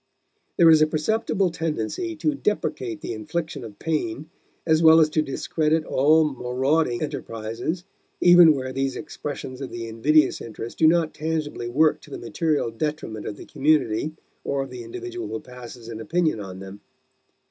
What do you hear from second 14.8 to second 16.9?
individual who passes an opinion on them.